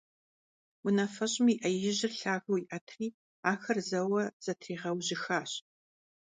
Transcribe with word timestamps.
Унафэщӏым 0.85 1.47
и 1.53 1.55
Ӏэ 1.59 1.69
ижьыр 1.89 2.13
лъагэу 2.19 2.57
иӀэтри, 2.63 3.07
ахэр 3.51 3.77
зэуэ 3.87 4.23
зэтригъэужьыхащ. 4.43 5.51